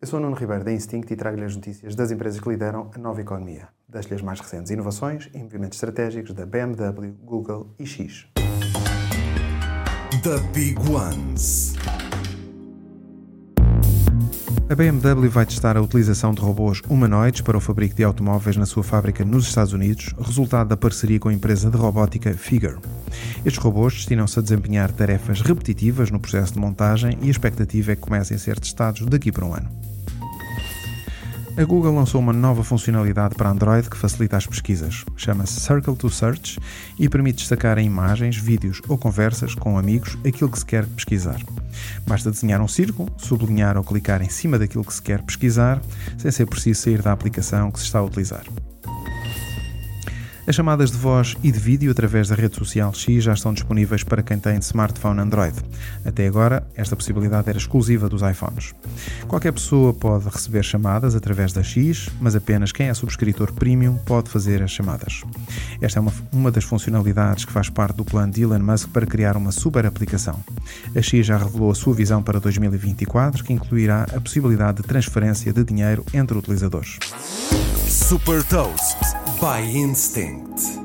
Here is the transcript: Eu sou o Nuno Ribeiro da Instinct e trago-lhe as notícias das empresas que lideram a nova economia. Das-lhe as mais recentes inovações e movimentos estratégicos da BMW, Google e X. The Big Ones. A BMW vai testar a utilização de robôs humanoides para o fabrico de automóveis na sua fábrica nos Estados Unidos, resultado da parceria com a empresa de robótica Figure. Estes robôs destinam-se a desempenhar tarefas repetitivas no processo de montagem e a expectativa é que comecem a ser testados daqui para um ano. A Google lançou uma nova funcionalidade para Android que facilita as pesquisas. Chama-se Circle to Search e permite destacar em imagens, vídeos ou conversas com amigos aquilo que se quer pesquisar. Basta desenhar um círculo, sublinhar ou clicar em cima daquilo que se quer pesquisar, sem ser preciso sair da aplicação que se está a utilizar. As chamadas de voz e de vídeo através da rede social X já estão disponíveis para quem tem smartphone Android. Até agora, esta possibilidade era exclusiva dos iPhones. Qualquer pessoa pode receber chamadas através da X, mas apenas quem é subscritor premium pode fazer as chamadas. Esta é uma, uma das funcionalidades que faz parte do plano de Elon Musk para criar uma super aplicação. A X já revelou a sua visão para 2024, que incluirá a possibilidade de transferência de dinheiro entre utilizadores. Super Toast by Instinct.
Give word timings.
Eu 0.00 0.06
sou 0.06 0.20
o 0.20 0.22
Nuno 0.22 0.36
Ribeiro 0.36 0.62
da 0.62 0.72
Instinct 0.72 1.12
e 1.12 1.16
trago-lhe 1.16 1.44
as 1.44 1.56
notícias 1.56 1.96
das 1.96 2.12
empresas 2.12 2.38
que 2.38 2.48
lideram 2.48 2.88
a 2.94 2.98
nova 2.98 3.20
economia. 3.20 3.66
Das-lhe 3.88 4.14
as 4.14 4.22
mais 4.22 4.38
recentes 4.38 4.70
inovações 4.70 5.28
e 5.34 5.38
movimentos 5.38 5.76
estratégicos 5.76 6.32
da 6.32 6.46
BMW, 6.46 7.16
Google 7.20 7.74
e 7.80 7.84
X. 7.84 8.28
The 10.22 10.38
Big 10.54 10.78
Ones. 10.88 11.74
A 14.70 14.74
BMW 14.76 15.28
vai 15.28 15.44
testar 15.44 15.76
a 15.76 15.82
utilização 15.82 16.32
de 16.32 16.42
robôs 16.42 16.80
humanoides 16.88 17.40
para 17.40 17.56
o 17.56 17.60
fabrico 17.60 17.96
de 17.96 18.04
automóveis 18.04 18.56
na 18.56 18.66
sua 18.66 18.84
fábrica 18.84 19.24
nos 19.24 19.48
Estados 19.48 19.72
Unidos, 19.72 20.14
resultado 20.16 20.68
da 20.68 20.76
parceria 20.76 21.18
com 21.18 21.28
a 21.28 21.34
empresa 21.34 21.68
de 21.68 21.76
robótica 21.76 22.32
Figure. 22.34 22.78
Estes 23.44 23.62
robôs 23.62 23.94
destinam-se 23.94 24.38
a 24.38 24.42
desempenhar 24.42 24.90
tarefas 24.92 25.40
repetitivas 25.40 26.10
no 26.10 26.20
processo 26.20 26.54
de 26.54 26.58
montagem 26.58 27.18
e 27.22 27.28
a 27.28 27.30
expectativa 27.30 27.92
é 27.92 27.96
que 27.96 28.02
comecem 28.02 28.36
a 28.36 28.40
ser 28.40 28.58
testados 28.58 29.04
daqui 29.06 29.30
para 29.32 29.44
um 29.44 29.54
ano. 29.54 29.68
A 31.58 31.64
Google 31.64 31.92
lançou 31.92 32.20
uma 32.20 32.32
nova 32.32 32.62
funcionalidade 32.62 33.34
para 33.34 33.50
Android 33.50 33.90
que 33.90 33.96
facilita 33.96 34.36
as 34.36 34.46
pesquisas. 34.46 35.04
Chama-se 35.16 35.58
Circle 35.58 35.96
to 35.96 36.08
Search 36.08 36.56
e 36.96 37.08
permite 37.08 37.38
destacar 37.38 37.78
em 37.78 37.86
imagens, 37.86 38.36
vídeos 38.36 38.80
ou 38.86 38.96
conversas 38.96 39.56
com 39.56 39.76
amigos 39.76 40.16
aquilo 40.24 40.52
que 40.52 40.58
se 40.60 40.64
quer 40.64 40.86
pesquisar. 40.86 41.40
Basta 42.06 42.30
desenhar 42.30 42.60
um 42.60 42.68
círculo, 42.68 43.10
sublinhar 43.16 43.76
ou 43.76 43.82
clicar 43.82 44.22
em 44.22 44.28
cima 44.28 44.56
daquilo 44.56 44.84
que 44.84 44.94
se 44.94 45.02
quer 45.02 45.20
pesquisar, 45.22 45.82
sem 46.16 46.30
ser 46.30 46.46
preciso 46.46 46.80
sair 46.80 47.02
da 47.02 47.10
aplicação 47.10 47.72
que 47.72 47.80
se 47.80 47.86
está 47.86 47.98
a 47.98 48.04
utilizar. 48.04 48.44
As 50.48 50.54
chamadas 50.54 50.90
de 50.90 50.96
voz 50.96 51.36
e 51.42 51.52
de 51.52 51.58
vídeo 51.58 51.90
através 51.90 52.28
da 52.28 52.34
rede 52.34 52.56
social 52.56 52.90
X 52.94 53.22
já 53.22 53.34
estão 53.34 53.52
disponíveis 53.52 54.02
para 54.02 54.22
quem 54.22 54.38
tem 54.38 54.56
smartphone 54.60 55.20
Android. 55.20 55.54
Até 56.06 56.26
agora, 56.26 56.66
esta 56.74 56.96
possibilidade 56.96 57.50
era 57.50 57.58
exclusiva 57.58 58.08
dos 58.08 58.22
iPhones. 58.22 58.74
Qualquer 59.26 59.52
pessoa 59.52 59.92
pode 59.92 60.24
receber 60.24 60.62
chamadas 60.62 61.14
através 61.14 61.52
da 61.52 61.62
X, 61.62 62.08
mas 62.18 62.34
apenas 62.34 62.72
quem 62.72 62.88
é 62.88 62.94
subscritor 62.94 63.52
premium 63.52 63.98
pode 64.06 64.30
fazer 64.30 64.62
as 64.62 64.70
chamadas. 64.70 65.20
Esta 65.82 65.98
é 65.98 66.00
uma, 66.00 66.12
uma 66.32 66.50
das 66.50 66.64
funcionalidades 66.64 67.44
que 67.44 67.52
faz 67.52 67.68
parte 67.68 67.96
do 67.98 68.04
plano 68.06 68.32
de 68.32 68.40
Elon 68.40 68.60
Musk 68.60 68.88
para 68.88 69.04
criar 69.04 69.36
uma 69.36 69.52
super 69.52 69.84
aplicação. 69.84 70.42
A 70.96 71.02
X 71.02 71.26
já 71.26 71.36
revelou 71.36 71.70
a 71.70 71.74
sua 71.74 71.92
visão 71.92 72.22
para 72.22 72.40
2024, 72.40 73.44
que 73.44 73.52
incluirá 73.52 74.04
a 74.16 74.18
possibilidade 74.18 74.78
de 74.80 74.88
transferência 74.88 75.52
de 75.52 75.62
dinheiro 75.62 76.06
entre 76.14 76.38
utilizadores. 76.38 76.98
Super 77.86 78.42
Toast 78.44 78.96
by 79.40 79.60
Instinct. 79.60 80.77